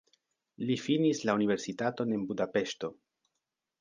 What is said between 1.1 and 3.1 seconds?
la universitaton en Budapeŝto.